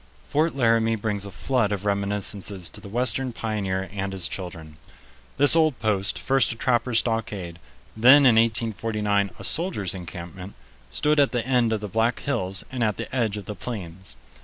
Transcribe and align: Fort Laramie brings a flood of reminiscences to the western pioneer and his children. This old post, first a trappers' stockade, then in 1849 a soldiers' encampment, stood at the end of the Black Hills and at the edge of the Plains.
Fort 0.27 0.55
Laramie 0.55 0.95
brings 0.95 1.25
a 1.27 1.31
flood 1.31 1.71
of 1.71 1.85
reminiscences 1.85 2.69
to 2.69 2.81
the 2.81 2.89
western 2.89 3.31
pioneer 3.31 3.87
and 3.93 4.13
his 4.13 4.27
children. 4.27 4.79
This 5.37 5.55
old 5.55 5.77
post, 5.77 6.17
first 6.17 6.51
a 6.51 6.55
trappers' 6.55 6.97
stockade, 6.97 7.59
then 7.95 8.25
in 8.25 8.33
1849 8.35 9.29
a 9.37 9.43
soldiers' 9.43 9.93
encampment, 9.93 10.55
stood 10.89 11.19
at 11.19 11.33
the 11.33 11.45
end 11.45 11.71
of 11.71 11.81
the 11.81 11.87
Black 11.87 12.19
Hills 12.21 12.63
and 12.71 12.83
at 12.83 12.97
the 12.97 13.15
edge 13.15 13.37
of 13.37 13.45
the 13.45 13.53
Plains. 13.53 14.15